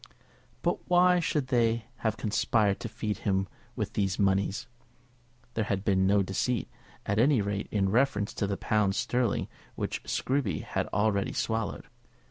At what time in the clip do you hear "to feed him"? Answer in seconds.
2.79-3.47